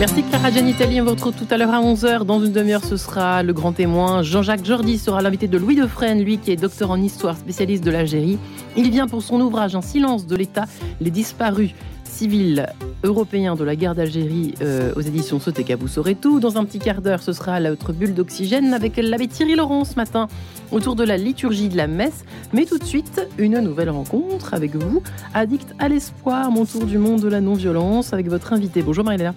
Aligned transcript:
Merci 0.00 0.24
Clara 0.24 0.50
Gianitelli. 0.50 1.00
On 1.00 1.04
vous 1.04 1.10
retrouve 1.10 1.34
tout 1.34 1.46
à 1.50 1.56
l'heure 1.56 1.72
à 1.72 1.80
11h. 1.80 2.24
Dans 2.24 2.44
une 2.44 2.50
demi-heure, 2.50 2.84
ce 2.84 2.96
sera 2.96 3.44
le 3.44 3.52
grand 3.52 3.72
témoin. 3.72 4.22
Jean-Jacques 4.22 4.64
Jordi 4.64 4.98
sera 4.98 5.22
l'invité 5.22 5.46
de 5.46 5.56
Louis 5.56 5.76
Defresne, 5.76 6.20
lui 6.20 6.38
qui 6.38 6.50
est 6.50 6.56
docteur 6.56 6.90
en 6.90 7.00
histoire, 7.00 7.36
spécialiste 7.36 7.84
de 7.84 7.92
l'Algérie. 7.92 8.38
Il 8.76 8.90
vient 8.90 9.06
pour 9.06 9.22
son 9.22 9.40
ouvrage 9.40 9.76
Un 9.76 9.82
silence 9.82 10.26
de 10.26 10.34
l'État, 10.34 10.64
les 11.00 11.10
disparus 11.10 11.70
civils 12.04 12.66
européens 13.04 13.54
de 13.54 13.64
la 13.64 13.76
guerre 13.76 13.94
d'Algérie 13.94 14.54
euh, 14.62 14.92
aux 14.96 15.00
éditions 15.00 15.38
Sotéka. 15.38 15.76
Vous 15.76 15.88
saurez 15.88 16.16
tout. 16.16 16.40
Dans 16.40 16.58
un 16.58 16.64
petit 16.64 16.80
quart 16.80 17.00
d'heure, 17.00 17.22
ce 17.22 17.32
sera 17.32 17.60
l'autre 17.60 17.92
bulle 17.92 18.14
d'oxygène 18.14 18.74
avec 18.74 18.96
l'abbé 18.96 19.28
Thierry 19.28 19.54
Laurent 19.54 19.84
ce 19.84 19.94
matin 19.94 20.26
autour 20.72 20.96
de 20.96 21.04
la 21.04 21.16
liturgie 21.16 21.68
de 21.68 21.76
la 21.76 21.86
messe. 21.86 22.24
Mais 22.52 22.64
tout 22.64 22.78
de 22.78 22.84
suite, 22.84 23.26
une 23.38 23.60
nouvelle 23.60 23.90
rencontre 23.90 24.54
avec 24.54 24.74
vous, 24.74 25.02
addict 25.34 25.72
à 25.78 25.88
l'espoir, 25.88 26.50
mon 26.50 26.64
tour 26.64 26.84
du 26.84 26.98
monde 26.98 27.20
de 27.20 27.28
la 27.28 27.40
non-violence 27.40 28.12
avec 28.12 28.28
votre 28.28 28.52
invité. 28.52 28.82
Bonjour 28.82 29.04
Marie-Léa. 29.04 29.34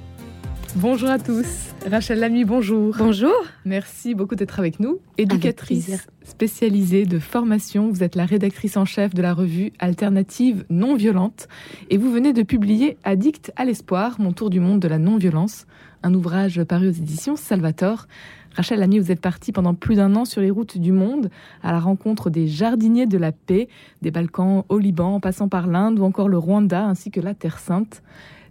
Bonjour 0.76 1.10
à 1.10 1.18
tous. 1.18 1.46
Rachel 1.90 2.20
Lamy, 2.20 2.46
bonjour. 2.46 2.96
Bonjour. 2.98 3.34
Merci 3.66 4.14
beaucoup 4.14 4.36
d'être 4.36 4.60
avec 4.60 4.80
nous. 4.80 5.00
Éducatrice 5.18 6.08
spécialisée 6.24 7.06
de 7.06 7.20
formation, 7.20 7.90
vous 7.90 8.04
êtes 8.04 8.16
la 8.16 8.26
rédactrice 8.26 8.78
en 8.78 8.86
chef 8.86 9.14
de 9.14 9.22
la 9.22 9.34
revue 9.34 9.72
Alternative 9.80 10.66
non 10.70 10.96
violente 10.96 11.48
et 11.90 11.98
vous 11.98 12.12
venez 12.12 12.34
de 12.34 12.44
publier 12.44 12.98
Addict 13.04 13.52
à 13.56 13.66
l'espoir, 13.66 14.20
mon 14.20 14.34
tour 14.34 14.50
du 14.50 14.60
monde 14.60 14.80
de 14.80 14.88
la 14.88 15.00
non-violence, 15.00 15.66
un 16.04 16.14
ouvrage 16.14 16.62
paru 16.64 16.90
aux 16.90 16.92
éditions 16.92 17.38
Salvator. 17.38 18.08
Rachel 18.56 18.80
Lamy, 18.80 19.00
vous 19.00 19.12
êtes 19.12 19.22
partie 19.22 19.52
pendant 19.52 19.74
plus 19.74 19.96
d'un 19.96 20.16
an 20.16 20.26
sur 20.26 20.42
les 20.42 20.52
routes 20.52 20.78
du 20.78 20.92
monde 20.92 21.30
à 21.64 21.72
la 21.72 21.80
rencontre 21.80 22.30
des 22.30 22.48
jardiniers 22.48 23.06
de 23.06 23.18
la 23.18 23.32
paix, 23.32 23.70
des 24.02 24.12
Balkans 24.12 24.64
au 24.68 24.80
Liban, 24.80 25.16
en 25.16 25.20
passant 25.20 25.48
par 25.48 25.68
l'Inde 25.68 26.00
ou 26.00 26.04
encore 26.04 26.28
le 26.28 26.38
Rwanda 26.38 26.86
ainsi 26.86 27.10
que 27.10 27.22
la 27.22 27.34
Terre 27.34 27.60
Sainte. 27.60 28.04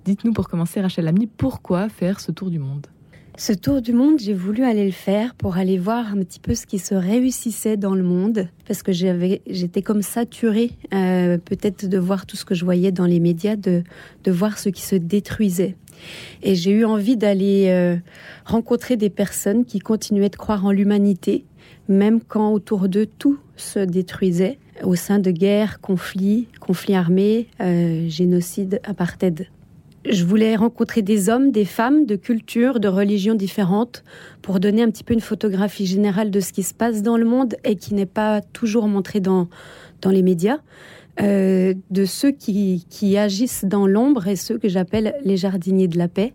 Dites-nous 0.06 0.32
pour 0.32 0.48
commencer, 0.48 0.80
Rachel 0.80 1.04
Lamy, 1.04 1.26
pourquoi 1.26 1.88
faire 1.88 2.20
ce 2.20 2.30
tour 2.30 2.48
du 2.48 2.60
monde? 2.60 2.86
Ce 3.36 3.52
tour 3.52 3.82
du 3.82 3.92
monde, 3.92 4.20
j'ai 4.20 4.34
voulu 4.34 4.62
aller 4.62 4.86
le 4.86 4.92
faire 4.92 5.34
pour 5.34 5.56
aller 5.56 5.78
voir 5.78 6.12
un 6.12 6.18
petit 6.18 6.38
peu 6.38 6.54
ce 6.54 6.64
qui 6.64 6.78
se 6.78 6.94
réussissait 6.94 7.76
dans 7.76 7.96
le 7.96 8.04
monde, 8.04 8.48
parce 8.68 8.84
que 8.84 8.92
j'étais 8.92 9.82
comme 9.82 10.02
saturée, 10.02 10.70
euh, 10.94 11.38
peut-être 11.38 11.88
de 11.88 11.98
voir 11.98 12.24
tout 12.24 12.36
ce 12.36 12.44
que 12.44 12.54
je 12.54 12.64
voyais 12.64 12.92
dans 12.92 13.04
les 13.04 13.18
médias, 13.18 13.56
de, 13.56 13.82
de 14.22 14.30
voir 14.30 14.58
ce 14.58 14.68
qui 14.68 14.82
se 14.82 14.94
détruisait. 14.94 15.74
Et 16.44 16.54
j'ai 16.54 16.70
eu 16.70 16.84
envie 16.84 17.16
d'aller 17.16 17.66
euh, 17.70 17.96
rencontrer 18.44 18.96
des 18.96 19.10
personnes 19.10 19.64
qui 19.64 19.80
continuaient 19.80 20.30
de 20.30 20.36
croire 20.36 20.64
en 20.64 20.70
l'humanité, 20.70 21.44
même 21.88 22.20
quand 22.20 22.52
autour 22.52 22.88
d'eux 22.88 23.08
tout 23.18 23.40
se 23.56 23.80
détruisait, 23.80 24.60
au 24.84 24.94
sein 24.94 25.18
de 25.18 25.32
guerres, 25.32 25.80
conflits, 25.80 26.46
conflits 26.60 26.94
armés, 26.94 27.48
euh, 27.60 28.08
génocide, 28.08 28.80
apartheid. 28.84 29.48
Je 30.08 30.24
voulais 30.24 30.54
rencontrer 30.54 31.02
des 31.02 31.28
hommes, 31.28 31.50
des 31.50 31.64
femmes 31.64 32.06
de 32.06 32.14
cultures, 32.14 32.78
de 32.78 32.86
religions 32.86 33.34
différentes 33.34 34.04
pour 34.40 34.60
donner 34.60 34.82
un 34.82 34.90
petit 34.90 35.02
peu 35.02 35.14
une 35.14 35.20
photographie 35.20 35.86
générale 35.86 36.30
de 36.30 36.38
ce 36.38 36.52
qui 36.52 36.62
se 36.62 36.74
passe 36.74 37.02
dans 37.02 37.16
le 37.16 37.24
monde 37.24 37.56
et 37.64 37.74
qui 37.74 37.92
n'est 37.92 38.06
pas 38.06 38.40
toujours 38.40 38.86
montré 38.86 39.18
dans, 39.18 39.48
dans 40.02 40.10
les 40.10 40.22
médias. 40.22 40.58
Euh, 41.20 41.74
de 41.90 42.04
ceux 42.04 42.30
qui, 42.30 42.86
qui 42.88 43.16
agissent 43.16 43.64
dans 43.64 43.86
l'ombre 43.86 44.28
et 44.28 44.36
ceux 44.36 44.58
que 44.58 44.68
j'appelle 44.68 45.14
les 45.24 45.36
jardiniers 45.36 45.88
de 45.88 45.98
la 45.98 46.08
paix 46.08 46.34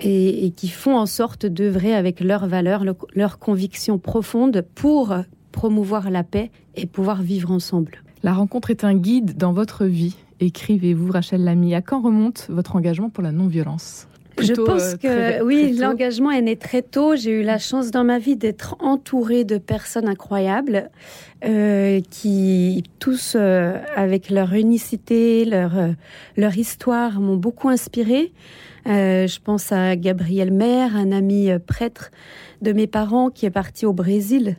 et, 0.00 0.52
qui 0.56 0.68
font 0.68 0.96
en 0.96 1.06
sorte 1.06 1.44
d'œuvrer 1.44 1.94
avec 1.94 2.20
leurs 2.20 2.46
valeurs, 2.46 2.84
leurs 3.14 3.38
convictions 3.38 3.98
profondes 3.98 4.64
pour 4.74 5.14
promouvoir 5.52 6.10
la 6.10 6.22
paix 6.22 6.50
et 6.76 6.86
pouvoir 6.86 7.20
vivre 7.20 7.50
ensemble. 7.50 8.02
La 8.22 8.32
rencontre 8.32 8.70
est 8.70 8.84
un 8.84 8.94
guide 8.94 9.36
dans 9.36 9.52
votre 9.52 9.84
vie 9.84 10.16
écrivez-vous, 10.40 11.12
Rachel 11.12 11.44
Lamy. 11.44 11.74
À 11.74 11.82
quand 11.82 12.00
remonte 12.00 12.46
votre 12.48 12.76
engagement 12.76 13.10
pour 13.10 13.22
la 13.22 13.32
non-violence? 13.32 14.08
Je 14.38 14.52
pense 14.52 14.94
euh, 15.04 15.38
que 15.38 15.42
oui, 15.42 15.72
l'engagement 15.72 16.30
est 16.30 16.42
né 16.42 16.56
très 16.56 16.82
tôt. 16.82 17.16
J'ai 17.16 17.40
eu 17.40 17.42
la 17.42 17.58
chance 17.58 17.90
dans 17.90 18.04
ma 18.04 18.18
vie 18.18 18.36
d'être 18.36 18.76
entourée 18.80 19.44
de 19.44 19.58
personnes 19.58 20.08
incroyables 20.08 20.90
euh, 21.44 22.00
qui 22.10 22.84
tous, 22.98 23.34
euh, 23.36 23.78
avec 23.94 24.30
leur 24.30 24.54
unicité, 24.54 25.44
leur 25.44 25.72
leur 26.36 26.56
histoire, 26.56 27.20
m'ont 27.20 27.36
beaucoup 27.36 27.68
inspirée. 27.68 28.32
je 28.86 29.38
pense 29.40 29.72
à 29.72 29.96
Gabriel 29.96 30.52
Maire, 30.52 30.96
un 30.96 31.12
ami 31.12 31.50
prêtre 31.66 32.10
de 32.62 32.72
mes 32.72 32.86
parents 32.86 33.30
qui 33.30 33.46
est 33.46 33.50
parti 33.50 33.86
au 33.86 33.92
Brésil 33.92 34.56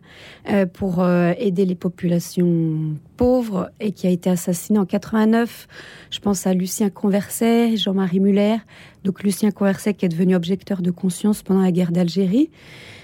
euh, 0.50 0.66
pour 0.66 1.02
euh, 1.02 1.34
aider 1.38 1.66
les 1.66 1.76
populations 1.76 2.96
pauvres 3.16 3.72
et 3.80 3.92
qui 3.92 4.08
a 4.08 4.10
été 4.10 4.30
assassiné 4.30 4.80
en 4.80 4.86
89. 4.86 5.68
Je 6.12 6.20
pense 6.20 6.46
à 6.46 6.54
Lucien 6.54 6.90
Converset, 6.90 7.76
Jean-Marie 7.76 8.20
Muller. 8.20 8.58
Donc 9.04 9.24
Lucien 9.24 9.52
Converset 9.52 9.94
qui 9.94 10.06
est 10.06 10.10
devenu 10.10 10.36
objecteur 10.36 10.82
de 10.82 10.92
conscience 10.92 11.42
pendant 11.42 11.62
la 11.62 11.72
guerre 11.72 11.92
d'Algérie. 11.92 12.50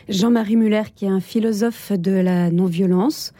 Jean-Marie 0.10 0.58
Muller 0.58 0.84
qui 0.96 1.06
est 1.06 1.10
un 1.10 1.22
philosophe 1.22 1.92
de 1.92 2.12
la 2.12 2.52
non-violence 2.52 3.34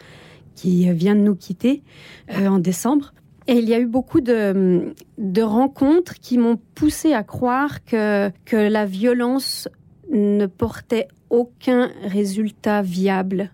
qui 0.54 0.90
vient 0.92 1.14
de 1.14 1.20
nous 1.20 1.34
quitter 1.34 1.82
euh, 2.30 2.46
en 2.46 2.58
décembre. 2.58 3.12
Et 3.46 3.54
il 3.54 3.68
y 3.68 3.74
a 3.74 3.78
eu 3.78 3.86
beaucoup 3.86 4.20
de, 4.22 4.94
rencontres 5.42 6.14
qui 6.14 6.38
m'ont 6.38 6.58
poussé 6.74 7.12
à 7.12 7.22
croire 7.22 7.84
que, 7.84 8.30
que 8.46 8.56
la 8.56 8.86
violence 8.86 9.68
ne 10.10 10.46
portait 10.46 11.08
aucun 11.28 11.90
résultat 12.02 12.80
viable. 12.82 13.50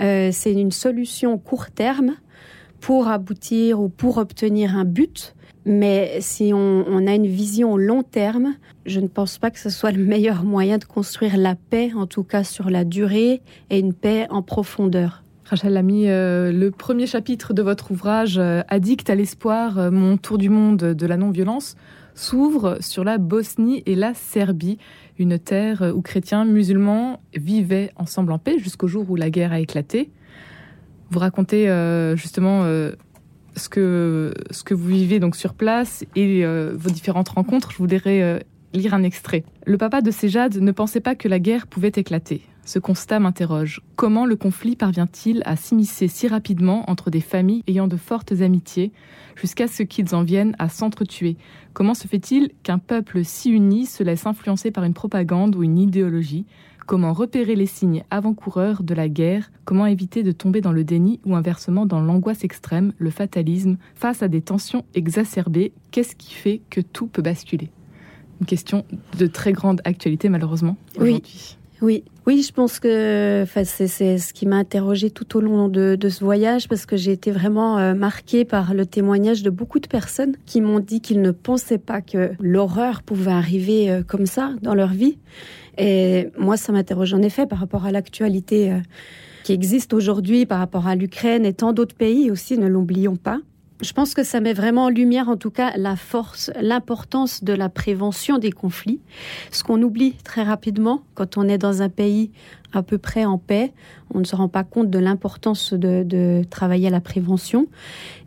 Euh, 0.00 0.30
c'est 0.32 0.52
une 0.52 0.72
solution 0.72 1.38
court 1.38 1.70
terme 1.70 2.14
pour 2.80 3.08
aboutir 3.08 3.80
ou 3.80 3.88
pour 3.88 4.18
obtenir 4.18 4.76
un 4.76 4.84
but. 4.84 5.34
Mais 5.66 6.18
si 6.20 6.52
on, 6.52 7.06
a 7.06 7.14
une 7.14 7.26
vision 7.26 7.78
long 7.78 8.02
terme, 8.02 8.54
je 8.84 9.00
ne 9.00 9.08
pense 9.08 9.38
pas 9.38 9.50
que 9.50 9.58
ce 9.58 9.70
soit 9.70 9.92
le 9.92 10.04
meilleur 10.04 10.44
moyen 10.44 10.76
de 10.76 10.84
construire 10.84 11.38
la 11.38 11.54
paix, 11.54 11.92
en 11.96 12.06
tout 12.06 12.22
cas 12.22 12.44
sur 12.44 12.68
la 12.68 12.84
durée, 12.84 13.40
et 13.70 13.78
une 13.78 13.94
paix 13.94 14.26
en 14.28 14.42
profondeur. 14.42 15.23
Rachel 15.44 15.74
Lamy, 15.74 16.08
euh, 16.08 16.52
le 16.52 16.70
premier 16.70 17.06
chapitre 17.06 17.52
de 17.52 17.62
votre 17.62 17.90
ouvrage, 17.90 18.38
euh, 18.38 18.62
Addict 18.68 19.08
à 19.10 19.14
l'espoir, 19.14 19.92
mon 19.92 20.16
tour 20.16 20.38
du 20.38 20.48
monde 20.48 20.78
de 20.78 21.06
la 21.06 21.16
non-violence, 21.16 21.76
s'ouvre 22.14 22.78
sur 22.80 23.04
la 23.04 23.18
Bosnie 23.18 23.82
et 23.86 23.94
la 23.94 24.14
Serbie 24.14 24.78
une 25.18 25.38
terre 25.38 25.92
où 25.94 26.00
chrétiens, 26.00 26.44
musulmans 26.44 27.20
vivaient 27.34 27.92
ensemble 27.96 28.32
en 28.32 28.38
paix 28.38 28.58
jusqu'au 28.58 28.88
jour 28.88 29.10
où 29.10 29.16
la 29.16 29.30
guerre 29.30 29.52
a 29.52 29.60
éclaté. 29.60 30.10
Vous 31.10 31.18
racontez 31.18 31.68
euh, 31.68 32.16
justement 32.16 32.62
euh, 32.64 32.92
ce, 33.56 33.68
que, 33.68 34.34
ce 34.50 34.74
vous 34.74 34.88
vivez 34.88 35.20
donc 35.20 35.36
sur 35.36 35.54
place 35.54 36.04
et 36.16 36.44
euh, 36.44 36.72
vos 36.76 36.90
différentes 36.90 37.28
rencontres. 37.28 37.70
Je 37.70 37.78
voudrais 37.78 38.44
lire 38.72 38.94
un 38.94 39.02
extrait. 39.02 39.44
Le 39.66 39.78
papa 39.78 40.00
de 40.00 40.10
Séjade 40.10 40.56
ne 40.56 40.72
pensait 40.72 41.00
pas 41.00 41.14
que 41.14 41.28
la 41.28 41.38
guerre 41.38 41.66
pouvait 41.66 41.92
éclater. 41.94 42.42
Ce 42.64 42.78
constat 42.78 43.20
m'interroge. 43.20 43.82
Comment 43.94 44.24
le 44.24 44.36
conflit 44.36 44.74
parvient-il 44.74 45.42
à 45.44 45.54
s'immiscer 45.54 46.08
si 46.08 46.28
rapidement 46.28 46.88
entre 46.90 47.10
des 47.10 47.20
familles 47.20 47.62
ayant 47.66 47.88
de 47.88 47.96
fortes 47.96 48.32
amitiés 48.40 48.90
jusqu'à 49.36 49.68
ce 49.68 49.82
qu'ils 49.82 50.14
en 50.14 50.22
viennent 50.22 50.56
à 50.58 50.68
s'entretuer? 50.68 51.36
Comment 51.74 51.94
se 51.94 52.08
fait-il 52.08 52.50
qu'un 52.62 52.78
peuple 52.78 53.24
si 53.24 53.50
uni 53.50 53.84
se 53.84 54.02
laisse 54.02 54.26
influencer 54.26 54.70
par 54.70 54.84
une 54.84 54.94
propagande 54.94 55.56
ou 55.56 55.62
une 55.62 55.78
idéologie? 55.78 56.46
Comment 56.86 57.12
repérer 57.12 57.54
les 57.54 57.66
signes 57.66 58.04
avant-coureurs 58.10 58.82
de 58.82 58.94
la 58.94 59.08
guerre? 59.08 59.50
Comment 59.64 59.86
éviter 59.86 60.22
de 60.22 60.32
tomber 60.32 60.60
dans 60.60 60.72
le 60.72 60.84
déni 60.84 61.20
ou 61.24 61.34
inversement 61.34 61.86
dans 61.86 62.00
l'angoisse 62.00 62.44
extrême, 62.44 62.92
le 62.98 63.10
fatalisme, 63.10 63.76
face 63.94 64.22
à 64.22 64.28
des 64.28 64.42
tensions 64.42 64.84
exacerbées? 64.94 65.72
Qu'est-ce 65.90 66.16
qui 66.16 66.34
fait 66.34 66.60
que 66.70 66.80
tout 66.80 67.06
peut 67.06 67.22
basculer? 67.22 67.70
Une 68.40 68.46
question 68.46 68.84
de 69.18 69.26
très 69.26 69.52
grande 69.52 69.80
actualité 69.84 70.28
malheureusement 70.28 70.76
aujourd'hui. 70.96 71.22
Oui, 71.24 71.56
oui, 71.84 72.42
je 72.42 72.52
pense 72.52 72.80
que 72.80 73.44
c'est 73.64 74.18
ce 74.18 74.32
qui 74.32 74.46
m'a 74.46 74.56
interrogé 74.56 75.10
tout 75.10 75.36
au 75.36 75.40
long 75.40 75.68
de, 75.68 75.98
ce 76.08 76.24
voyage 76.24 76.68
parce 76.68 76.86
que 76.86 76.96
j'ai 76.96 77.12
été 77.12 77.30
vraiment 77.30 77.78
euh, 77.78 77.94
marquée 77.94 78.44
par 78.44 78.72
le 78.72 78.86
témoignage 78.86 79.42
de 79.42 79.50
beaucoup 79.50 79.78
de 79.78 79.86
personnes 79.86 80.34
qui 80.46 80.60
m'ont 80.60 80.80
dit 80.80 81.00
qu'ils 81.00 81.20
ne 81.20 81.30
pensaient 81.30 81.78
pas 81.78 82.00
que 82.00 82.32
l'horreur 82.40 83.02
pouvait 83.02 83.32
arriver 83.32 83.90
euh, 83.90 84.02
comme 84.02 84.26
ça 84.26 84.52
dans 84.62 84.74
leur 84.74 84.88
vie. 84.88 85.18
Et 85.76 86.28
moi, 86.38 86.56
ça 86.56 86.72
m'interroge 86.72 87.12
en 87.12 87.22
effet 87.22 87.46
par 87.46 87.58
rapport 87.58 87.84
à 87.84 87.90
l'actualité 87.90 88.72
euh, 88.72 88.78
qui 89.42 89.52
existe 89.52 89.92
aujourd'hui, 89.92 90.46
par 90.46 90.58
rapport 90.58 90.86
à 90.86 90.94
l'Ukraine 90.94 91.44
et 91.44 91.52
tant 91.52 91.72
d'autres 91.72 91.96
pays 91.96 92.30
aussi, 92.30 92.56
ne 92.56 92.66
l'oublions 92.66 93.16
pas 93.16 93.40
je 93.80 93.92
pense 93.92 94.14
que 94.14 94.22
ça 94.22 94.40
met 94.40 94.52
vraiment 94.52 94.84
en 94.84 94.88
lumière, 94.88 95.28
en 95.28 95.36
tout 95.36 95.50
cas, 95.50 95.76
la 95.76 95.96
force, 95.96 96.50
l'importance 96.60 97.42
de 97.42 97.52
la 97.52 97.68
prévention 97.68 98.38
des 98.38 98.52
conflits. 98.52 99.00
Ce 99.50 99.64
qu'on 99.64 99.82
oublie 99.82 100.14
très 100.24 100.42
rapidement 100.42 101.02
quand 101.14 101.36
on 101.36 101.48
est 101.48 101.58
dans 101.58 101.82
un 101.82 101.88
pays 101.88 102.30
à 102.72 102.82
peu 102.82 102.98
près 102.98 103.24
en 103.24 103.38
paix, 103.38 103.72
on 104.12 104.20
ne 104.20 104.24
se 104.24 104.36
rend 104.36 104.48
pas 104.48 104.64
compte 104.64 104.90
de 104.90 104.98
l'importance 104.98 105.72
de, 105.72 106.42
travailler 106.50 106.88
à 106.88 106.90
la 106.90 107.00
prévention. 107.00 107.66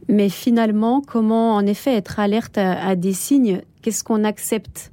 Mais 0.09 0.29
finalement, 0.29 1.01
comment 1.01 1.55
en 1.55 1.65
effet 1.65 1.95
être 1.95 2.19
alerte 2.19 2.57
à, 2.57 2.95
des 2.95 3.13
signes? 3.13 3.61
Qu'est-ce 3.81 4.03
qu'on 4.03 4.23
accepte 4.23 4.91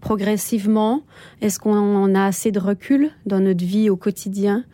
progressivement? 0.00 1.02
Est-ce 1.40 1.58
qu'on 1.58 2.14
a 2.14 2.24
assez 2.24 2.52
de 2.52 2.60
recul 2.60 3.10
dans 3.26 3.40
notre 3.40 3.64
vie 3.64 3.90
au 3.90 3.96
quotidien? 3.96 4.64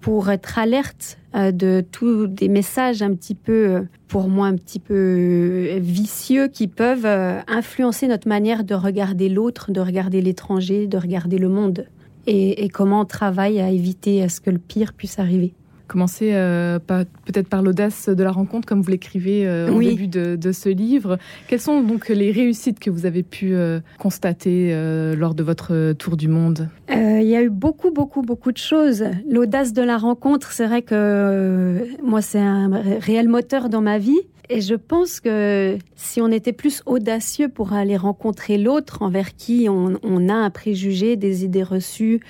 Pour 0.00 0.30
être 0.30 0.58
alerte 0.58 1.18
euh, 1.34 1.52
de 1.52 1.84
tous 1.92 2.26
des 2.26 2.48
messages 2.48 3.02
un 3.02 3.14
petit 3.14 3.34
peu, 3.34 3.52
euh, 3.52 3.82
pour 4.06 4.28
moi, 4.28 4.46
un 4.46 4.56
petit 4.56 4.78
peu 4.78 4.94
euh, 4.94 5.78
vicieux 5.80 6.48
qui 6.48 6.68
peuvent 6.68 7.06
influencer 7.46 8.08
notre 8.08 8.28
manière 8.28 8.64
de 8.64 8.74
regarder 8.74 9.28
l'autre, 9.28 9.70
de 9.70 9.80
regarder 9.80 10.20
l'étranger, 10.20 10.86
de 10.86 10.96
regarder 10.96 11.38
le 11.38 11.48
monde. 11.48 11.86
Et, 12.26 12.64
et 12.64 12.68
comment 12.68 13.00
on 13.00 13.04
travaille 13.04 13.60
à 13.60 13.70
éviter 13.70 14.22
à 14.22 14.28
ce 14.28 14.40
que 14.40 14.50
le 14.50 14.58
pire 14.58 14.92
puisse 14.92 15.18
arriver. 15.18 15.54
Commencer 15.88 16.32
euh, 16.34 16.78
peut-être 16.78 17.48
par 17.48 17.62
l'audace 17.62 18.10
de 18.10 18.22
la 18.22 18.30
rencontre, 18.30 18.68
comme 18.68 18.82
vous 18.82 18.90
l'écrivez 18.90 19.48
euh, 19.48 19.72
au 19.72 19.80
début 19.80 20.06
de, 20.06 20.52
ce 20.52 20.68
livre. 20.68 21.18
Quelles 21.46 21.62
sont 21.62 21.80
donc 21.80 22.10
les 22.10 22.30
réussites 22.30 22.78
que 22.78 22.90
vous 22.90 23.06
avez 23.06 23.22
pu 23.22 23.54
euh, 23.54 23.80
constater 23.98 24.74
lors 25.16 25.34
de 25.34 25.42
votre 25.42 25.94
tour 25.94 26.18
du 26.18 26.28
monde? 26.28 26.68
Il 26.90 27.26
y 27.26 27.36
a 27.36 27.42
eu 27.42 27.48
beaucoup, 27.48 27.90
beaucoup, 27.90 28.20
beaucoup 28.20 28.52
de 28.52 28.58
choses. 28.58 29.04
L'audace 29.30 29.72
de 29.72 29.82
la 29.82 29.96
rencontre, 29.96 30.52
c'est 30.52 30.66
vrai 30.66 30.82
que 30.82 31.82
moi, 32.04 32.20
c'est 32.20 32.38
un 32.38 32.70
réel 33.00 33.28
moteur 33.28 33.70
dans 33.70 33.80
ma 33.80 33.98
vie. 33.98 34.20
Et 34.50 34.60
je 34.60 34.74
pense 34.74 35.20
que 35.20 35.76
si 35.94 36.20
on 36.20 36.28
était 36.28 36.52
plus 36.52 36.82
audacieux 36.86 37.48
pour 37.48 37.74
aller 37.74 37.96
rencontrer 37.96 38.56
l'autre 38.56 39.02
envers 39.02 39.36
qui 39.36 39.68
on, 39.68 40.28
a 40.28 40.34
un 40.34 40.50
préjugé, 40.50 41.16
des 41.16 41.44
idées 41.44 41.62
reçues, 41.62 42.20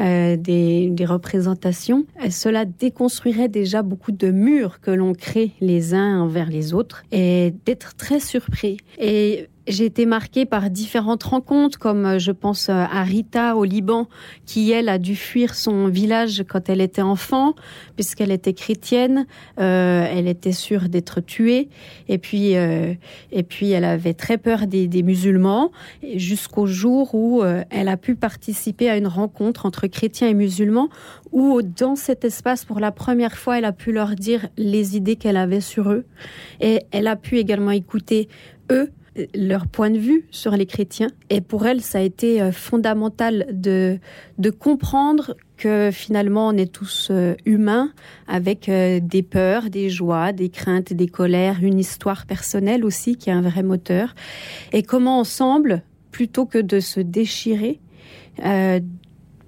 euh, 0.00 0.36
des, 0.36 0.88
des, 0.90 1.04
représentations, 1.04 2.06
euh, 2.24 2.30
cela 2.30 2.64
déconstruirait 2.64 3.48
déjà 3.48 3.82
beaucoup 3.82 4.12
de 4.12 4.30
murs 4.30 4.80
que 4.80 4.90
l'on 4.90 5.12
crée 5.12 5.52
les 5.60 5.92
uns 5.92 6.20
envers 6.20 6.48
les 6.48 6.72
autres 6.72 7.04
et 7.12 7.54
d'être 7.66 7.94
très 7.96 8.20
surpris. 8.20 8.78
Et 8.98 9.48
j'ai 9.66 9.84
été 9.84 10.06
marquée 10.06 10.46
par 10.46 10.70
différentes 10.70 11.24
rencontres, 11.24 11.78
comme 11.78 12.06
euh, 12.06 12.18
je 12.18 12.32
pense 12.32 12.68
euh, 12.68 12.72
à 12.72 13.02
Rita 13.02 13.56
au 13.56 13.64
Liban, 13.64 14.08
qui 14.44 14.70
elle 14.70 14.88
a 14.88 14.98
dû 14.98 15.16
fuir 15.16 15.54
son 15.54 15.88
village 15.88 16.44
quand 16.48 16.68
elle 16.68 16.80
était 16.80 17.02
enfant, 17.02 17.54
puisqu'elle 17.94 18.30
était 18.30 18.52
chrétienne. 18.52 19.26
Euh, 19.58 20.06
elle 20.10 20.28
était 20.28 20.52
sûre 20.52 20.88
d'être 20.88 21.20
tuée, 21.20 21.68
et 22.08 22.18
puis 22.18 22.56
euh, 22.56 22.94
et 23.32 23.42
puis 23.42 23.70
elle 23.70 23.84
avait 23.84 24.14
très 24.14 24.38
peur 24.38 24.66
des, 24.66 24.88
des 24.88 25.02
musulmans, 25.02 25.72
jusqu'au 26.14 26.66
jour 26.66 27.14
où 27.14 27.42
euh, 27.42 27.64
elle 27.70 27.88
a 27.88 27.96
pu 27.96 28.14
participer 28.14 28.88
à 28.88 28.96
une 28.96 29.06
rencontre 29.06 29.66
entre 29.66 29.86
chrétiens 29.86 30.28
et 30.28 30.34
musulmans, 30.34 30.88
où 31.32 31.60
dans 31.62 31.96
cet 31.96 32.24
espace, 32.24 32.64
pour 32.64 32.80
la 32.80 32.92
première 32.92 33.36
fois, 33.36 33.58
elle 33.58 33.64
a 33.64 33.72
pu 33.72 33.92
leur 33.92 34.14
dire 34.14 34.48
les 34.56 34.96
idées 34.96 35.16
qu'elle 35.16 35.36
avait 35.36 35.60
sur 35.60 35.90
eux, 35.90 36.04
et 36.60 36.82
elle 36.92 37.06
a 37.06 37.16
pu 37.16 37.38
également 37.38 37.72
écouter 37.72 38.28
eux 38.70 38.90
leur 39.34 39.66
point 39.66 39.90
de 39.90 39.98
vue 39.98 40.26
sur 40.30 40.52
les 40.52 40.66
chrétiens. 40.66 41.10
Et 41.30 41.40
pour 41.40 41.66
elle, 41.66 41.80
ça 41.80 41.98
a 41.98 42.00
été 42.02 42.40
euh, 42.40 42.52
fondamental 42.52 43.46
de, 43.50 43.98
de 44.38 44.50
comprendre 44.50 45.36
que 45.56 45.90
finalement 45.92 46.48
on 46.48 46.52
est 46.52 46.70
tous 46.70 47.08
euh, 47.10 47.34
humains 47.46 47.92
avec 48.28 48.68
euh, 48.68 49.00
des 49.02 49.22
peurs, 49.22 49.70
des 49.70 49.88
joies, 49.88 50.32
des 50.32 50.50
craintes, 50.50 50.92
des 50.92 51.08
colères, 51.08 51.58
une 51.62 51.78
histoire 51.78 52.26
personnelle 52.26 52.84
aussi 52.84 53.16
qui 53.16 53.30
est 53.30 53.34
un 53.34 53.42
vrai 53.42 53.62
moteur. 53.62 54.14
Et 54.72 54.82
comment 54.82 55.18
ensemble, 55.18 55.82
plutôt 56.10 56.46
que 56.46 56.58
de 56.58 56.80
se 56.80 57.00
déchirer, 57.00 57.80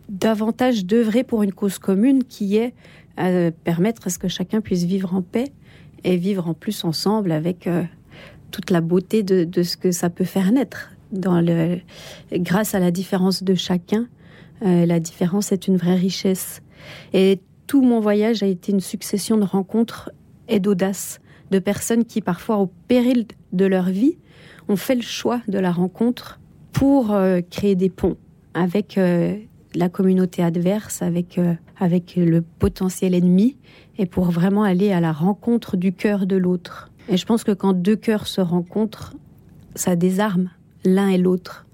davantage 0.09 0.87
d'œuvrer 0.87 1.23
pour 1.23 1.43
une 1.43 1.53
cause 1.53 1.79
commune 1.79 2.25
qui 2.25 2.57
est 2.57 2.75
euh, 3.19 3.51
permettre 3.65 4.07
à 4.07 4.11
ce 4.11 4.19
que 4.19 4.29
chacun 4.29 4.61
puisse 4.61 4.85
vivre 4.85 5.15
en 5.15 5.23
paix 5.23 5.53
et 6.05 6.17
vivre 6.17 6.49
en 6.49 6.55
plus 6.55 6.85
ensemble 6.85 7.33
avec 7.33 7.69
toute 8.51 8.71
la 8.71 8.81
beauté 8.81 9.23
de, 9.23 9.63
ce 9.63 9.77
que 9.77 9.91
ça 9.91 10.11
peut 10.11 10.25
faire 10.25 10.53
naître. 10.53 10.91
Grâce 12.33 12.75
à 12.75 12.81
la 12.81 12.91
différence 12.91 13.43
de 13.43 13.55
chacun, 13.55 14.07
euh, 14.63 14.87
la 14.87 15.01
différence 15.01 15.53
est 15.53 15.69
une 15.69 15.77
vraie 15.77 15.97
richesse. 15.97 16.63
Et 17.13 17.41
tout 17.67 17.83
mon 17.83 18.01
voyage 18.01 18.43
a 18.43 18.47
été 18.47 18.73
une 18.73 18.81
succession 18.81 19.37
de 19.37 19.45
rencontres 19.45 20.11
et 20.49 20.61
d'audace, 20.61 21.21
de 21.51 21.59
personnes 21.59 22.05
qui, 22.05 22.21
parfois, 22.21 22.59
au 22.59 22.71
péril 22.89 23.27
de 23.53 23.67
leur 23.67 23.87
vie, 23.87 24.17
ont 24.69 24.77
fait 24.77 24.95
le 24.95 25.03
choix 25.03 25.41
de 25.49 25.59
la 25.59 25.73
rencontre 25.73 26.41
pour 26.73 27.13
euh, 27.13 27.41
créer 27.49 27.75
des 27.75 27.91
ponts 27.91 28.17
avec 28.55 28.99
euh, 28.99 29.37
la 29.75 29.89
communauté 29.89 30.43
adverse, 30.43 31.03
avec, 31.03 31.39
avec 31.79 32.17
le 32.17 32.43
potentiel 32.43 33.15
ennemi, 33.15 33.57
et 33.99 34.07
pour 34.07 34.31
vraiment 34.31 34.63
aller 34.63 34.93
à 34.93 35.01
la 35.01 35.13
rencontre 35.13 35.77
du 35.77 35.93
cœur 35.93 36.27
de 36.27 36.37
l'autre. 36.37 36.91
Et 37.09 37.17
je 37.17 37.25
pense 37.25 37.43
que 37.43 37.53
quand 37.53 37.73
deux 37.73 37.97
cœurs 37.97 38.27
se 38.27 38.41
rencontrent, 38.41 39.15
ça 39.75 39.97
désarme 39.97 40.51
l'un 40.85 41.09
et 41.09 41.19
l'autre. 41.19 41.65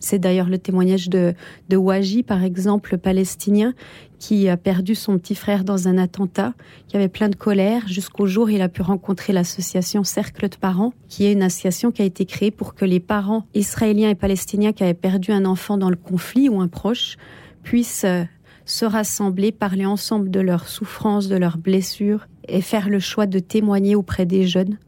C'est 0.00 0.18
d'ailleurs 0.18 0.50
le 0.50 0.58
témoignage 0.58 1.08
de, 1.08 1.34
Waji, 1.72 2.24
par 2.24 2.42
exemple, 2.44 2.98
palestinien, 2.98 3.72
qui 4.18 4.48
a 4.48 4.56
perdu 4.56 4.94
son 4.94 5.18
petit 5.18 5.34
frère 5.34 5.64
dans 5.64 5.88
un 5.88 5.96
attentat, 5.96 6.52
qui 6.88 6.96
avait 6.96 7.08
plein 7.08 7.30
de 7.30 7.36
colère, 7.36 7.88
jusqu'au 7.88 8.26
jour 8.26 8.46
où 8.46 8.48
il 8.50 8.60
a 8.60 8.68
pu 8.68 8.82
rencontrer 8.82 9.32
l'association 9.32 10.04
Cercle 10.04 10.48
de 10.50 10.56
parents, 10.56 10.92
qui 11.08 11.24
est 11.24 11.32
une 11.32 11.42
association 11.42 11.90
qui 11.90 12.02
a 12.02 12.04
été 12.04 12.26
créée 12.26 12.50
pour 12.50 12.74
que 12.74 12.84
les 12.84 13.00
parents 13.00 13.46
israéliens 13.54 14.10
et 14.10 14.14
palestiniens 14.14 14.72
qui 14.72 14.82
avaient 14.82 14.92
perdu 14.92 15.32
un 15.32 15.46
enfant 15.46 15.78
dans 15.78 15.90
le 15.90 15.96
conflit 15.96 16.50
ou 16.50 16.60
un 16.60 16.68
proche 16.68 17.16
puissent 17.62 18.04
euh, 18.04 18.24
se 18.66 18.84
rassembler, 18.84 19.52
parler 19.52 19.86
ensemble 19.86 20.30
de 20.30 20.40
leurs 20.40 20.68
souffrances, 20.68 21.28
de 21.28 21.36
leurs 21.36 21.56
blessures 21.56 22.26
et 22.48 22.60
faire 22.60 22.88
le 22.88 22.98
choix 22.98 23.26
de 23.26 23.38
témoigner 23.38 23.96
auprès 23.96 24.26
des 24.26 24.46
jeunes 24.46 24.78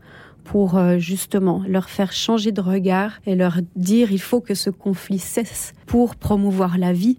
pour 0.45 0.77
euh, 0.77 0.99
justement 0.99 1.63
leur 1.67 1.91
faire 1.91 2.13
changer 2.13 2.53
de 2.53 2.61
regard 2.61 3.19
et 3.27 3.35
leur 3.35 3.59
dire 3.75 4.13
il 4.13 4.21
faut 4.21 4.41
que 4.41 4.55
ce 4.55 4.71
conflit 4.71 5.19
cesse 5.19 5.73
pour 5.87 6.17
promouvoir 6.17 6.79
la 6.79 6.93
vie 6.93 7.19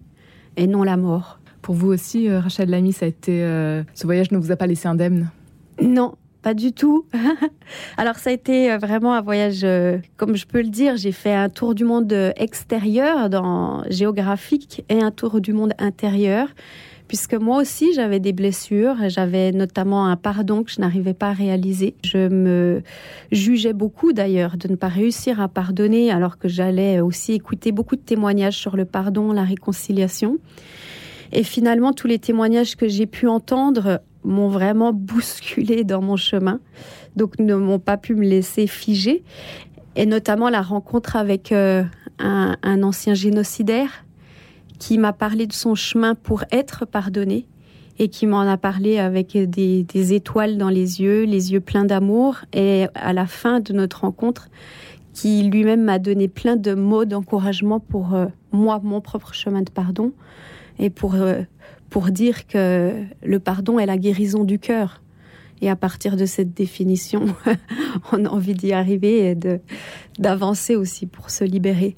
et 0.55 0.67
non 0.67 0.83
la 0.83 0.97
mort. 0.97 1.39
Pour 1.61 1.75
vous 1.75 1.89
aussi, 1.89 2.29
euh, 2.29 2.39
Rachel 2.39 2.69
Lamy, 2.69 2.93
ça 2.93 3.05
a 3.05 3.09
été, 3.09 3.43
euh, 3.43 3.83
ce 3.93 4.05
voyage 4.05 4.31
ne 4.31 4.37
vous 4.37 4.51
a 4.51 4.55
pas 4.55 4.67
laissé 4.67 4.87
indemne? 4.87 5.29
Non, 5.81 6.15
pas 6.47 6.53
du 6.53 6.71
tout. 6.71 7.05
Alors 7.97 8.15
ça 8.15 8.29
a 8.29 8.33
été 8.33 8.71
euh, 8.71 8.77
vraiment 8.77 9.13
un 9.13 9.19
voyage, 9.19 9.65
euh, 9.65 9.97
comme 10.15 10.37
je 10.37 10.47
peux 10.47 10.61
le 10.61 10.69
dire, 10.69 10.95
j'ai 10.95 11.11
fait 11.11 11.33
un 11.33 11.49
tour 11.49 11.75
du 11.75 11.83
monde 11.83 12.31
extérieur, 12.37 13.29
dans 13.29 13.83
géographique, 13.89 14.85
et 14.87 15.01
un 15.01 15.11
tour 15.11 15.41
du 15.41 15.51
monde 15.51 15.73
intérieur, 15.77 16.47
puisque 17.09 17.33
moi 17.33 17.57
aussi 17.57 17.91
j'avais 17.93 18.21
des 18.21 18.31
blessures, 18.31 18.95
j'avais 19.09 19.51
notamment 19.51 20.05
un 20.05 20.15
pardon 20.15 20.63
que 20.63 20.71
je 20.71 20.79
n'arrivais 20.79 21.13
pas 21.13 21.31
à 21.31 21.33
réaliser. 21.33 21.95
Je 22.05 22.29
me 22.29 22.81
jugeais 23.33 23.73
beaucoup 23.73 24.13
d'ailleurs 24.13 24.55
de 24.55 24.69
ne 24.69 24.77
pas 24.77 24.87
réussir 24.87 25.41
à 25.41 25.49
pardonner, 25.49 26.11
alors 26.11 26.37
que 26.37 26.47
j'allais 26.47 27.01
aussi 27.01 27.33
écouter 27.33 27.73
beaucoup 27.73 27.97
de 27.97 28.01
témoignages 28.03 28.55
sur 28.55 28.77
le 28.77 28.85
pardon, 28.85 29.33
la 29.33 29.43
réconciliation. 29.43 30.37
Et 31.33 31.43
finalement, 31.43 31.91
tous 31.91 32.07
les 32.07 32.19
témoignages 32.19 32.77
que 32.77 32.87
j'ai 32.87 33.05
pu 33.05 33.27
entendre 33.27 33.99
m'ont 34.23 34.49
vraiment 34.49 34.93
bousculé 34.93 35.83
dans 35.83 36.01
mon 36.01 36.15
chemin, 36.15 36.59
donc 37.15 37.39
ne 37.39 37.55
m'ont 37.55 37.79
pas 37.79 37.97
pu 37.97 38.15
me 38.15 38.25
laisser 38.25 38.67
figer. 38.67 39.23
Et 39.95 40.05
notamment 40.05 40.49
la 40.49 40.61
rencontre 40.61 41.15
avec 41.15 41.51
euh, 41.51 41.83
un, 42.19 42.83
ancien 42.83 43.13
génocidaire 43.15 44.05
qui 44.77 44.97
m'a 44.99 45.13
parlé 45.13 45.47
de 45.47 45.53
son 45.53 45.73
chemin 45.73 46.13
pour 46.13 46.43
être 46.51 46.85
pardonné 46.85 47.47
et 47.97 48.09
qui 48.09 48.27
m'en 48.27 48.41
a 48.41 48.57
parlé 48.57 48.99
avec 48.99 49.35
des, 49.35 49.83
des, 49.83 50.13
étoiles 50.13 50.57
dans 50.57 50.69
les 50.69 51.01
yeux, 51.01 51.23
les 51.23 51.51
yeux 51.53 51.61
pleins 51.61 51.85
d'amour. 51.85 52.37
Et 52.53 52.85
à 52.93 53.11
la 53.11 53.25
fin 53.25 53.59
de 53.59 53.73
notre 53.73 54.01
rencontre, 54.01 54.49
qui 55.17 55.41
lui-même 55.41 55.81
m'a 55.81 55.97
donné 55.97 56.27
plein 56.27 56.57
de 56.57 56.75
mots 56.75 57.05
d'encouragement 57.05 57.79
pour 57.79 58.13
euh, 58.13 58.27
moi, 58.51 58.79
mon 58.83 59.01
propre 59.01 59.33
chemin 59.33 59.63
de 59.63 59.71
pardon, 59.71 60.11
et 60.77 60.91
pour 60.91 61.15
euh, 61.15 61.41
pour 61.89 62.11
dire 62.11 62.47
que 62.47 62.93
le 63.23 63.39
pardon 63.39 63.79
est 63.79 63.85
la 63.85 63.97
guérison 63.97 64.43
du 64.43 64.59
cœur. 64.59 65.01
Et 65.61 65.69
à 65.69 65.75
partir 65.75 66.17
de 66.17 66.25
cette 66.25 66.53
définition, 66.53 67.25
on 68.11 68.25
a 68.25 68.29
envie 68.29 68.53
d'y 68.53 68.73
arriver 68.73 69.31
et 69.31 69.35
d'avancer 70.19 70.75
aussi 70.75 71.07
pour 71.07 71.29
se 71.29 71.43
libérer. 71.43 71.95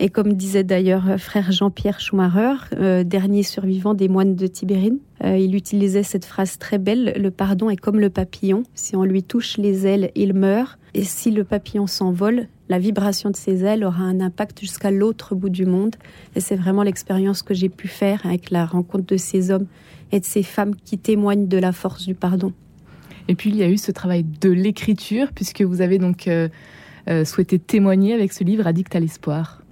Et 0.00 0.08
comme 0.08 0.32
disait 0.32 0.64
d'ailleurs 0.64 1.20
frère 1.20 1.52
Jean-Pierre 1.52 2.00
Schumacher, 2.00 2.56
euh, 2.76 3.04
dernier 3.04 3.44
survivant 3.44 3.94
des 3.94 4.08
moines 4.08 4.34
de 4.34 4.46
Tibérine, 4.48 4.98
euh, 5.22 5.36
il 5.36 5.54
utilisait 5.54 6.02
cette 6.02 6.24
phrase 6.24 6.58
très 6.58 6.78
belle, 6.78 7.14
le 7.16 7.30
pardon 7.30 7.70
est 7.70 7.76
comme 7.76 8.00
le 8.00 8.10
papillon, 8.10 8.64
si 8.74 8.96
on 8.96 9.04
lui 9.04 9.22
touche 9.22 9.56
les 9.56 9.86
ailes, 9.86 10.10
il 10.16 10.34
meurt, 10.34 10.78
et 10.94 11.04
si 11.04 11.30
le 11.30 11.44
papillon 11.44 11.86
s'envole, 11.86 12.48
la 12.68 12.78
vibration 12.78 13.30
de 13.30 13.36
ses 13.36 13.64
ailes 13.64 13.84
aura 13.84 14.04
un 14.04 14.20
impact 14.20 14.60
jusqu'à 14.60 14.90
l'autre 14.90 15.34
bout 15.34 15.50
du 15.50 15.66
monde. 15.66 15.96
Et 16.34 16.40
c'est 16.40 16.56
vraiment 16.56 16.82
l'expérience 16.82 17.42
que 17.42 17.54
j'ai 17.54 17.68
pu 17.68 17.88
faire 17.88 18.24
avec 18.24 18.50
la 18.50 18.64
rencontre 18.64 19.06
de 19.06 19.16
ces 19.16 19.50
hommes 19.50 19.66
et 20.12 20.20
de 20.20 20.24
ces 20.24 20.42
femmes 20.42 20.74
qui 20.74 20.98
témoignent 20.98 21.46
de 21.46 21.58
la 21.58 21.72
force 21.72 22.06
du 22.06 22.14
pardon. 22.14 22.52
Et 23.28 23.34
puis 23.34 23.50
il 23.50 23.56
y 23.56 23.62
a 23.62 23.68
eu 23.68 23.78
ce 23.78 23.90
travail 23.90 24.24
de 24.24 24.50
l'écriture, 24.50 25.32
puisque 25.34 25.62
vous 25.62 25.80
avez 25.80 25.98
donc 25.98 26.28
euh, 26.28 26.48
euh, 27.08 27.24
souhaité 27.24 27.58
témoigner 27.58 28.14
avec 28.14 28.32
ce 28.32 28.44
livre 28.44 28.66
Addict 28.66 28.94
à 28.94 29.00
l'espoir. 29.00 29.62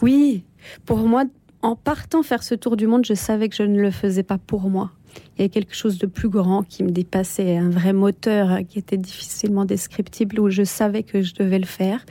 Oui, 0.00 0.44
pour 0.86 0.98
moi, 0.98 1.24
en 1.62 1.76
partant 1.76 2.22
faire 2.22 2.42
ce 2.42 2.54
tour 2.54 2.76
du 2.76 2.86
monde, 2.86 3.04
je 3.04 3.14
savais 3.14 3.48
que 3.48 3.56
je 3.56 3.62
ne 3.62 3.80
le 3.80 3.90
faisais 3.90 4.22
pas 4.22 4.38
pour 4.38 4.68
moi. 4.68 4.90
Il 5.38 5.42
y 5.42 5.44
a 5.44 5.48
quelque 5.48 5.74
chose 5.74 5.98
de 5.98 6.06
plus 6.06 6.28
grand 6.28 6.62
qui 6.62 6.82
me 6.82 6.90
dépassait, 6.90 7.56
un 7.56 7.70
vrai 7.70 7.92
moteur 7.92 8.60
qui 8.68 8.78
était 8.78 8.96
difficilement 8.96 9.64
descriptible 9.64 10.40
où 10.40 10.50
je 10.50 10.62
savais 10.62 11.02
que 11.02 11.22
je 11.22 11.34
devais 11.34 11.58
le 11.58 11.66
faire. 11.66 12.04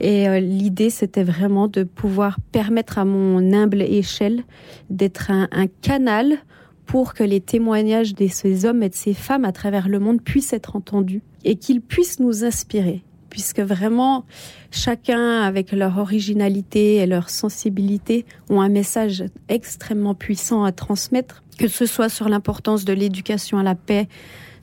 Et 0.00 0.28
euh, 0.28 0.40
l'idée, 0.40 0.90
c'était 0.90 1.24
vraiment 1.24 1.68
de 1.68 1.84
pouvoir 1.84 2.38
permettre 2.52 2.98
à 2.98 3.04
mon 3.04 3.52
humble 3.52 3.82
échelle 3.82 4.44
d'être 4.88 5.30
un, 5.30 5.48
un 5.52 5.66
canal 5.66 6.38
pour 6.86 7.14
que 7.14 7.22
les 7.22 7.40
témoignages 7.40 8.14
de 8.14 8.26
ces 8.26 8.64
hommes 8.64 8.82
et 8.82 8.88
de 8.88 8.94
ces 8.94 9.14
femmes 9.14 9.44
à 9.44 9.52
travers 9.52 9.88
le 9.88 10.00
monde 10.00 10.20
puissent 10.22 10.52
être 10.52 10.74
entendus 10.74 11.22
et 11.44 11.56
qu'ils 11.56 11.80
puissent 11.80 12.18
nous 12.18 12.44
inspirer 12.44 13.04
puisque 13.30 13.60
vraiment 13.60 14.24
chacun 14.70 15.40
avec 15.40 15.72
leur 15.72 15.98
originalité 15.98 16.96
et 16.96 17.06
leur 17.06 17.30
sensibilité 17.30 18.26
ont 18.50 18.60
un 18.60 18.68
message 18.68 19.24
extrêmement 19.48 20.14
puissant 20.14 20.64
à 20.64 20.72
transmettre, 20.72 21.42
que 21.58 21.68
ce 21.68 21.86
soit 21.86 22.08
sur 22.08 22.28
l'importance 22.28 22.84
de 22.84 22.92
l'éducation 22.92 23.58
à 23.58 23.62
la 23.62 23.74
paix, 23.74 24.08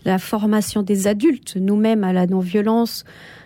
la 0.05 0.19
formation 0.19 0.83
des 0.83 1.07
adultes, 1.07 1.57
nous-mêmes 1.57 2.03
à 2.03 2.13
la 2.13 2.27
non-violence, 2.27 3.03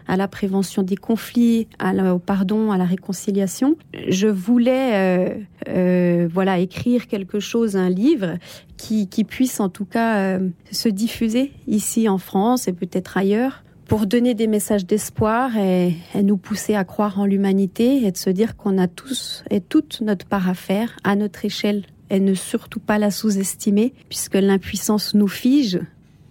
à 0.07 0.17
la 0.17 0.27
prévention 0.27 0.83
des 0.83 0.95
conflits, 0.95 1.67
au 1.81 2.19
pardon, 2.19 2.71
à 2.71 2.77
la 2.77 2.85
réconciliation. 2.85 3.77
Je 4.09 4.27
voulais, 4.27 4.93
euh, 4.93 5.35
euh, 5.69 6.27
voilà, 6.31 6.59
écrire 6.59 7.07
quelque 7.07 7.39
chose, 7.39 7.75
un 7.75 7.89
livre 7.89 8.37
qui, 8.77 9.07
qui 9.07 9.23
puisse 9.23 9.59
en 9.59 9.69
tout 9.69 9.85
cas 9.85 10.17
euh, 10.17 10.49
se 10.71 10.89
diffuser 10.89 11.53
ici 11.67 12.09
en 12.09 12.17
France 12.17 12.67
et 12.67 12.73
peut-être 12.73 13.17
ailleurs 13.17 13.63
pour 13.91 14.07
donner 14.07 14.35
des 14.35 14.47
messages 14.47 14.85
d'espoir 14.85 15.57
et, 15.57 15.97
nous 16.15 16.37
pousser 16.37 16.75
à 16.75 16.85
croire 16.85 17.19
en 17.19 17.25
l'humanité 17.25 18.05
et 18.05 18.11
de 18.13 18.15
se 18.15 18.29
dire 18.29 18.55
qu'on 18.55 18.77
a 18.77 18.87
tous 18.87 19.43
et 19.49 19.59
toute 19.59 19.99
notre 19.99 20.25
part 20.25 20.47
à 20.47 20.53
faire 20.53 20.95
à 21.03 21.17
notre 21.17 21.43
échelle 21.43 21.83
et 22.09 22.21
ne 22.21 22.33
surtout 22.33 22.79
pas 22.79 22.97
la 22.97 23.11
sous-estimer 23.11 23.93
puisque 24.07 24.35
l'impuissance 24.35 25.13
nous 25.13 25.27
fige, 25.27 25.77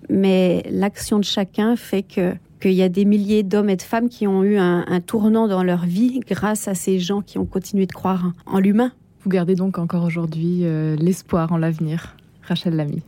mais 0.08 0.64
l'action 0.70 1.18
de 1.18 1.24
chacun 1.24 1.76
fait 1.76 2.02
que 2.02 2.32
qu'il 2.62 2.72
y 2.72 2.82
a 2.82 2.88
des 2.88 3.04
milliers 3.04 3.42
d'hommes 3.42 3.68
et 3.68 3.76
de 3.76 3.82
femmes 3.82 4.08
qui 4.08 4.26
ont 4.26 4.42
eu 4.42 4.56
un, 4.56 5.00
tournant 5.02 5.46
dans 5.46 5.62
leur 5.62 5.84
vie 5.84 6.20
grâce 6.20 6.66
à 6.66 6.74
ces 6.74 6.98
gens 6.98 7.20
qui 7.20 7.36
ont 7.36 7.46
continué 7.46 7.84
de 7.84 7.92
croire 7.92 8.32
en 8.46 8.58
l'humain. 8.58 8.92
Vous 9.22 9.28
gardez 9.28 9.54
donc 9.54 9.78
encore 9.78 10.04
aujourd'hui 10.04 10.60
euh, 10.62 10.96
l'espoir 10.96 11.52
en 11.52 11.58
l'avenir, 11.58 12.16
Rachel 12.40 12.74
Lamy. 12.74 13.02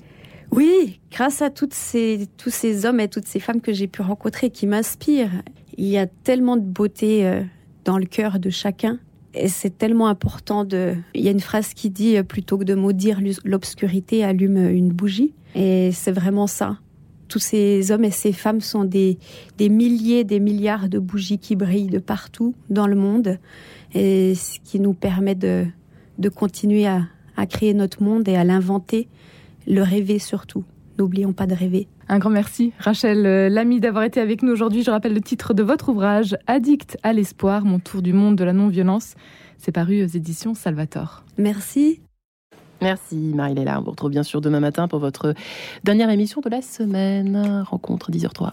Oui, 0.52 1.00
grâce 1.10 1.40
à 1.40 1.48
ces, 1.70 2.28
tous 2.36 2.50
ces 2.50 2.84
hommes 2.84 3.00
et 3.00 3.08
toutes 3.08 3.26
ces 3.26 3.40
femmes 3.40 3.62
que 3.62 3.72
j'ai 3.72 3.86
pu 3.86 4.02
rencontrer 4.02 4.50
qui 4.50 4.66
m'inspirent. 4.66 5.42
Il 5.78 5.86
y 5.86 5.96
a 5.96 6.06
tellement 6.06 6.58
de 6.58 6.62
beauté 6.62 7.26
euh, 7.26 7.42
dans 7.86 7.96
le 7.96 8.04
cœur 8.04 8.38
de 8.38 8.50
chacun. 8.50 8.98
Et 9.32 9.48
c'est 9.48 9.78
tellement 9.78 10.08
important 10.08 10.66
de... 10.66 10.94
Il 11.14 11.22
y 11.22 11.28
a 11.28 11.30
une 11.30 11.40
phrase 11.40 11.72
qui 11.72 11.88
dit, 11.88 12.18
euh, 12.18 12.22
plutôt 12.22 12.58
que 12.58 12.64
de 12.64 12.74
maudire 12.74 13.20
l'obscurité, 13.44 14.24
allume 14.24 14.58
une 14.68 14.90
bougie. 14.90 15.32
Et 15.54 15.90
c'est 15.92 16.12
vraiment 16.12 16.46
ça. 16.46 16.78
Tous 17.28 17.38
ces 17.38 17.90
hommes 17.90 18.04
et 18.04 18.10
ces 18.10 18.34
femmes 18.34 18.60
sont 18.60 18.84
des, 18.84 19.18
des 19.56 19.70
milliers, 19.70 20.24
des 20.24 20.38
milliards 20.38 20.90
de 20.90 20.98
bougies 20.98 21.38
qui 21.38 21.56
brillent 21.56 21.86
de 21.86 21.98
partout 21.98 22.54
dans 22.68 22.86
le 22.86 22.96
monde. 22.96 23.38
Et 23.94 24.34
ce 24.34 24.60
qui 24.60 24.80
nous 24.80 24.92
permet 24.92 25.34
de, 25.34 25.64
de 26.18 26.28
continuer 26.28 26.86
à, 26.86 27.06
à 27.38 27.46
créer 27.46 27.72
notre 27.72 28.02
monde 28.02 28.28
et 28.28 28.36
à 28.36 28.44
l'inventer 28.44 29.08
le 29.66 29.82
rêver 29.82 30.18
surtout. 30.18 30.64
N'oublions 30.98 31.32
pas 31.32 31.46
de 31.46 31.54
rêver. 31.54 31.88
Un 32.08 32.18
grand 32.18 32.30
merci, 32.30 32.72
Rachel 32.78 33.24
euh, 33.24 33.48
Lamy, 33.48 33.80
d'avoir 33.80 34.04
été 34.04 34.20
avec 34.20 34.42
nous 34.42 34.52
aujourd'hui. 34.52 34.82
Je 34.82 34.90
rappelle 34.90 35.14
le 35.14 35.20
titre 35.20 35.54
de 35.54 35.62
votre 35.62 35.88
ouvrage, 35.88 36.36
Addict 36.46 36.98
à 37.02 37.12
l'espoir, 37.12 37.64
mon 37.64 37.78
tour 37.78 38.02
du 38.02 38.12
monde 38.12 38.36
de 38.36 38.44
la 38.44 38.52
non-violence. 38.52 39.14
C'est 39.56 39.72
paru 39.72 40.02
aux 40.02 40.06
éditions 40.06 40.54
Salvator. 40.54 41.24
Merci. 41.38 42.00
Merci 42.82 43.16
Marie-Léla. 43.16 43.78
On 43.78 43.84
vous 43.84 43.92
retrouve 43.92 44.10
bien 44.10 44.24
sûr 44.24 44.40
demain 44.40 44.60
matin 44.60 44.88
pour 44.88 44.98
votre 44.98 45.34
dernière 45.84 46.10
émission 46.10 46.40
de 46.40 46.50
la 46.50 46.62
semaine. 46.62 47.64
Rencontre 47.64 48.10
10h03. 48.10 48.50